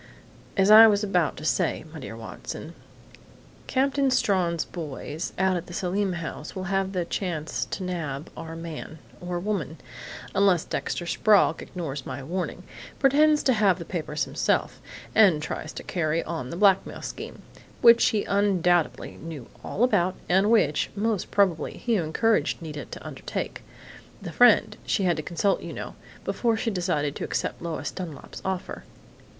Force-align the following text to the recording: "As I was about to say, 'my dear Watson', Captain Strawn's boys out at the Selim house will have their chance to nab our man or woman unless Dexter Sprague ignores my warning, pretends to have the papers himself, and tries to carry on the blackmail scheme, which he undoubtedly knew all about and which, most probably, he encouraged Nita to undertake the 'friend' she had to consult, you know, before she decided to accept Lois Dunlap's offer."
"As 0.57 0.71
I 0.71 0.87
was 0.87 1.03
about 1.03 1.37
to 1.37 1.45
say, 1.45 1.85
'my 1.93 1.99
dear 1.99 2.17
Watson', 2.17 2.73
Captain 3.67 4.09
Strawn's 4.09 4.65
boys 4.65 5.31
out 5.37 5.55
at 5.55 5.67
the 5.67 5.75
Selim 5.75 6.13
house 6.13 6.55
will 6.55 6.63
have 6.73 6.93
their 6.93 7.05
chance 7.05 7.65
to 7.65 7.83
nab 7.83 8.31
our 8.35 8.55
man 8.55 8.97
or 9.19 9.39
woman 9.39 9.77
unless 10.33 10.65
Dexter 10.65 11.05
Sprague 11.05 11.61
ignores 11.61 12.03
my 12.03 12.23
warning, 12.23 12.63
pretends 12.97 13.43
to 13.43 13.53
have 13.53 13.77
the 13.77 13.85
papers 13.85 14.23
himself, 14.23 14.81
and 15.13 15.39
tries 15.39 15.71
to 15.73 15.83
carry 15.83 16.23
on 16.23 16.49
the 16.49 16.57
blackmail 16.57 17.03
scheme, 17.03 17.43
which 17.81 18.03
he 18.07 18.23
undoubtedly 18.23 19.17
knew 19.17 19.45
all 19.63 19.83
about 19.83 20.15
and 20.27 20.49
which, 20.49 20.89
most 20.95 21.29
probably, 21.29 21.77
he 21.77 21.93
encouraged 21.95 22.59
Nita 22.59 22.85
to 22.85 23.05
undertake 23.05 23.61
the 24.19 24.31
'friend' 24.31 24.77
she 24.83 25.03
had 25.03 25.17
to 25.17 25.21
consult, 25.21 25.61
you 25.61 25.73
know, 25.73 25.93
before 26.25 26.57
she 26.57 26.71
decided 26.71 27.15
to 27.17 27.23
accept 27.23 27.61
Lois 27.61 27.91
Dunlap's 27.91 28.41
offer." 28.43 28.83